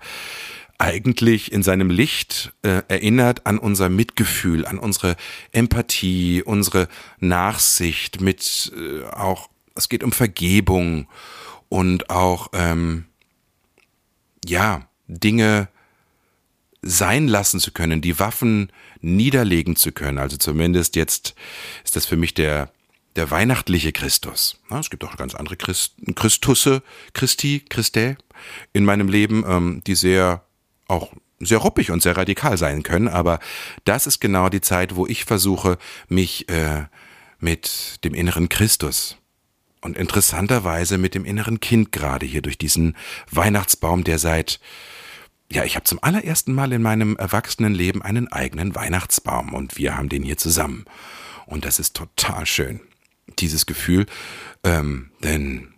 eigentlich 0.79 1.51
in 1.51 1.63
seinem 1.63 1.89
Licht 1.89 2.53
äh, 2.61 2.83
erinnert 2.87 3.47
an 3.47 3.57
unser 3.57 3.89
Mitgefühl, 3.89 4.65
an 4.65 4.77
unsere 4.77 5.15
Empathie, 5.51 6.43
unsere 6.43 6.87
Nachsicht 7.19 8.21
mit 8.21 8.71
äh, 8.77 9.03
auch, 9.07 9.49
es 9.73 9.89
geht 9.89 10.03
um 10.03 10.11
Vergebung 10.11 11.07
und 11.67 12.11
auch, 12.11 12.49
ähm, 12.53 13.05
ja, 14.45 14.87
Dinge 15.07 15.69
sein 16.81 17.27
lassen 17.27 17.59
zu 17.59 17.71
können, 17.71 18.01
die 18.01 18.19
Waffen 18.19 18.71
niederlegen 19.01 19.75
zu 19.75 19.91
können. 19.91 20.17
Also 20.17 20.37
zumindest 20.37 20.95
jetzt 20.95 21.35
ist 21.83 21.95
das 21.95 22.05
für 22.05 22.17
mich 22.17 22.33
der, 22.33 22.71
der 23.15 23.31
weihnachtliche 23.31 23.91
Christus. 23.91 24.59
Ja, 24.69 24.79
es 24.79 24.89
gibt 24.89 25.03
auch 25.03 25.17
ganz 25.17 25.35
andere 25.35 25.57
Christ, 25.57 25.95
Christusse, 26.15 26.83
Christi, 27.13 27.63
Christä 27.67 28.17
in 28.73 28.85
meinem 28.85 29.09
Leben, 29.09 29.43
ähm, 29.47 29.81
die 29.85 29.95
sehr 29.95 30.43
auch 30.87 31.11
sehr 31.39 31.59
ruppig 31.59 31.91
und 31.91 32.01
sehr 32.01 32.17
radikal 32.17 32.57
sein 32.57 32.81
können, 32.81 33.07
aber 33.07 33.39
das 33.83 34.07
ist 34.07 34.19
genau 34.19 34.49
die 34.49 34.61
Zeit, 34.61 34.95
wo 34.95 35.05
ich 35.05 35.25
versuche, 35.25 35.77
mich 36.07 36.49
äh, 36.49 36.85
mit 37.39 38.03
dem 38.03 38.15
inneren 38.15 38.49
Christus 38.49 39.17
und 39.87 39.97
interessanterweise 39.97 40.97
mit 40.97 41.15
dem 41.15 41.25
inneren 41.25 41.59
Kind 41.59 41.91
gerade 41.91 42.25
hier 42.25 42.41
durch 42.41 42.57
diesen 42.57 42.95
Weihnachtsbaum, 43.31 44.03
der 44.03 44.19
seit 44.19 44.59
ja, 45.49 45.63
ich 45.63 45.75
habe 45.75 45.85
zum 45.85 46.03
allerersten 46.03 46.53
Mal 46.53 46.73
in 46.73 46.81
meinem 46.81 47.15
Erwachsenenleben 47.15 48.01
einen 48.01 48.29
eigenen 48.29 48.75
Weihnachtsbaum 48.75 49.53
und 49.53 49.77
wir 49.77 49.95
haben 49.95 50.09
den 50.09 50.21
hier 50.21 50.37
zusammen. 50.37 50.83
Und 51.45 51.63
das 51.63 51.79
ist 51.79 51.95
total 51.95 52.45
schön. 52.45 52.81
Dieses 53.39 53.65
Gefühl, 53.65 54.07
ähm, 54.65 55.09
denn 55.23 55.69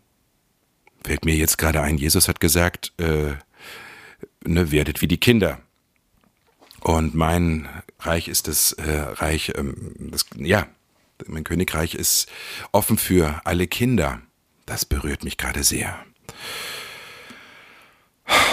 fällt 1.03 1.23
mir 1.23 1.35
jetzt 1.35 1.59
gerade 1.59 1.81
ein, 1.81 1.99
Jesus 1.99 2.27
hat 2.27 2.39
gesagt, 2.39 2.93
äh, 2.97 3.33
ne, 4.43 4.71
werdet 4.71 5.03
wie 5.03 5.07
die 5.07 5.19
Kinder. 5.19 5.59
Und 6.79 7.13
mein 7.13 7.69
Reich 7.99 8.27
ist 8.27 8.47
das 8.47 8.71
äh, 8.71 8.91
Reich, 8.91 9.53
ähm, 9.55 9.93
das, 9.99 10.25
ja, 10.35 10.65
mein 11.27 11.43
Königreich 11.43 11.95
ist 11.95 12.29
offen 12.71 12.97
für 12.97 13.41
alle 13.45 13.67
Kinder. 13.67 14.21
Das 14.65 14.85
berührt 14.85 15.23
mich 15.23 15.37
gerade 15.37 15.63
sehr. 15.63 15.97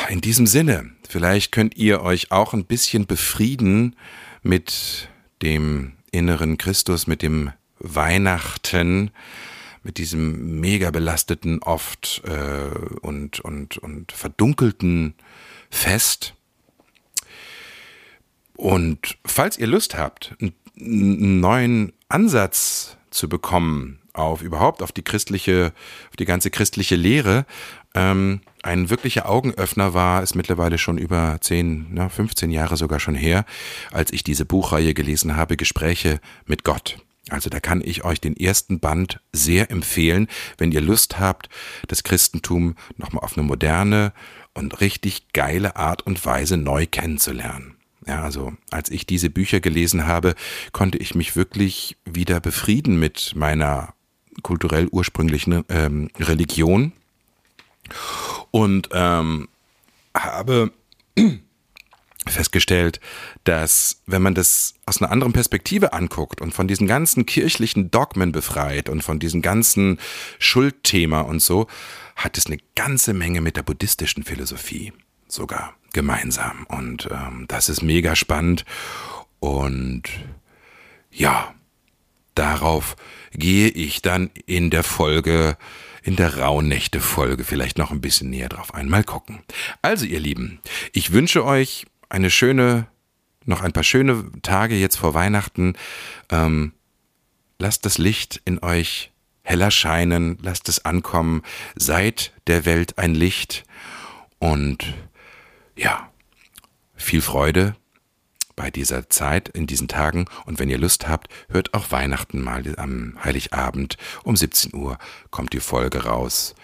In 0.08 0.20
diesem 0.20 0.46
Sinne, 0.46 0.92
vielleicht 1.08 1.52
könnt 1.52 1.76
ihr 1.76 2.00
euch 2.02 2.32
auch 2.32 2.54
ein 2.54 2.64
bisschen 2.64 3.06
befrieden 3.06 3.96
mit 4.42 5.08
dem 5.42 5.92
inneren 6.10 6.58
Christus, 6.58 7.06
mit 7.06 7.22
dem 7.22 7.52
Weihnachten, 7.78 9.10
mit 9.82 9.98
diesem 9.98 10.60
mega 10.60 10.90
belasteten, 10.90 11.62
oft 11.62 12.22
äh, 12.24 12.70
und, 13.02 13.40
und, 13.40 13.78
und 13.78 14.12
verdunkelten 14.12 15.14
Fest. 15.70 16.34
Und 18.56 19.18
falls 19.24 19.58
ihr 19.58 19.66
Lust 19.66 19.96
habt, 19.96 20.34
einen 20.78 21.40
neuen 21.40 21.92
Ansatz 22.08 22.96
zu 23.10 23.28
bekommen 23.28 24.00
auf 24.12 24.42
überhaupt 24.42 24.82
auf 24.82 24.92
die 24.92 25.02
christliche, 25.02 25.72
auf 26.08 26.16
die 26.16 26.24
ganze 26.24 26.50
christliche 26.50 26.96
Lehre, 26.96 27.44
ähm, 27.94 28.40
ein 28.62 28.90
wirklicher 28.90 29.28
Augenöffner 29.28 29.94
war, 29.94 30.22
ist 30.22 30.34
mittlerweile 30.34 30.78
schon 30.78 30.98
über 30.98 31.38
10, 31.40 31.88
na, 31.90 32.08
15 32.08 32.50
Jahre 32.50 32.76
sogar 32.76 32.98
schon 32.98 33.14
her, 33.14 33.44
als 33.92 34.12
ich 34.12 34.24
diese 34.24 34.44
Buchreihe 34.44 34.94
gelesen 34.94 35.36
habe, 35.36 35.56
Gespräche 35.56 36.20
mit 36.46 36.64
Gott. 36.64 36.98
Also 37.28 37.50
da 37.50 37.58
kann 37.58 37.82
ich 37.84 38.04
euch 38.04 38.20
den 38.20 38.36
ersten 38.36 38.80
Band 38.80 39.20
sehr 39.32 39.70
empfehlen, 39.70 40.28
wenn 40.58 40.72
ihr 40.72 40.80
Lust 40.80 41.18
habt, 41.18 41.48
das 41.88 42.04
Christentum 42.04 42.76
nochmal 42.96 43.24
auf 43.24 43.36
eine 43.36 43.46
moderne 43.46 44.12
und 44.54 44.80
richtig 44.80 45.32
geile 45.32 45.76
Art 45.76 46.02
und 46.02 46.24
Weise 46.24 46.56
neu 46.56 46.86
kennenzulernen. 46.86 47.75
Ja, 48.06 48.22
also 48.22 48.52
als 48.70 48.90
ich 48.90 49.04
diese 49.04 49.30
Bücher 49.30 49.60
gelesen 49.60 50.06
habe, 50.06 50.34
konnte 50.72 50.98
ich 50.98 51.14
mich 51.14 51.34
wirklich 51.34 51.96
wieder 52.04 52.40
befrieden 52.40 52.98
mit 53.00 53.32
meiner 53.34 53.94
kulturell 54.42 54.88
ursprünglichen 54.90 55.64
ähm, 55.68 56.10
Religion. 56.18 56.92
Und 58.50 58.88
ähm, 58.92 59.48
habe 60.14 60.72
festgestellt, 62.26 63.00
dass 63.44 64.02
wenn 64.06 64.22
man 64.22 64.34
das 64.34 64.74
aus 64.86 65.00
einer 65.00 65.10
anderen 65.10 65.32
Perspektive 65.32 65.92
anguckt 65.92 66.40
und 66.40 66.52
von 66.52 66.68
diesen 66.68 66.86
ganzen 66.86 67.26
kirchlichen 67.26 67.90
Dogmen 67.90 68.32
befreit 68.32 68.88
und 68.88 69.02
von 69.02 69.18
diesem 69.18 69.42
ganzen 69.42 69.98
Schuldthema 70.38 71.22
und 71.22 71.40
so, 71.40 71.66
hat 72.14 72.38
es 72.38 72.46
eine 72.46 72.58
ganze 72.74 73.14
Menge 73.14 73.40
mit 73.40 73.56
der 73.56 73.62
buddhistischen 73.62 74.22
Philosophie 74.22 74.92
sogar 75.28 75.74
gemeinsam. 75.92 76.66
Und 76.68 77.08
ähm, 77.10 77.46
das 77.48 77.68
ist 77.68 77.82
mega 77.82 78.16
spannend. 78.16 78.64
Und 79.40 80.02
ja, 81.10 81.54
darauf 82.34 82.96
gehe 83.32 83.68
ich 83.68 84.02
dann 84.02 84.30
in 84.46 84.70
der 84.70 84.82
Folge, 84.82 85.56
in 86.02 86.16
der 86.16 86.38
Rauhnächte-Folge 86.38 87.44
vielleicht 87.44 87.78
noch 87.78 87.90
ein 87.90 88.00
bisschen 88.00 88.30
näher 88.30 88.48
drauf 88.48 88.74
ein. 88.74 88.88
Mal 88.88 89.04
gucken. 89.04 89.40
Also, 89.82 90.04
ihr 90.04 90.20
Lieben, 90.20 90.60
ich 90.92 91.12
wünsche 91.12 91.44
euch 91.44 91.86
eine 92.08 92.30
schöne, 92.30 92.86
noch 93.44 93.62
ein 93.62 93.72
paar 93.72 93.84
schöne 93.84 94.30
Tage 94.42 94.76
jetzt 94.76 94.96
vor 94.96 95.14
Weihnachten. 95.14 95.74
Ähm, 96.30 96.72
lasst 97.58 97.84
das 97.84 97.98
Licht 97.98 98.40
in 98.44 98.62
euch 98.62 99.12
heller 99.42 99.70
scheinen, 99.70 100.38
lasst 100.42 100.68
es 100.68 100.84
ankommen, 100.84 101.42
seid 101.76 102.32
der 102.46 102.64
Welt 102.64 102.98
ein 102.98 103.14
Licht 103.14 103.64
und 104.38 104.94
ja, 105.76 106.10
viel 106.94 107.20
Freude 107.20 107.76
bei 108.56 108.70
dieser 108.70 109.08
Zeit, 109.10 109.50
in 109.50 109.66
diesen 109.66 109.86
Tagen. 109.86 110.24
Und 110.46 110.58
wenn 110.58 110.70
ihr 110.70 110.78
Lust 110.78 111.06
habt, 111.06 111.28
hört 111.48 111.74
auch 111.74 111.90
Weihnachten 111.92 112.42
mal 112.42 112.64
am 112.78 113.16
Heiligabend 113.22 113.96
um 114.24 114.34
17 114.34 114.74
Uhr 114.74 114.98
kommt 115.30 115.52
die 115.52 115.60
Folge 115.60 116.04
raus 116.04 116.54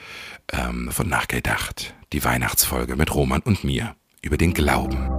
ähm, 0.51 0.90
von 0.90 1.09
Nachgedacht. 1.09 1.94
Die 2.12 2.25
Weihnachtsfolge 2.25 2.96
mit 2.96 3.14
Roman 3.14 3.42
und 3.42 3.62
mir 3.62 3.94
über 4.22 4.38
den 4.38 4.55
Glauben. 4.55 5.12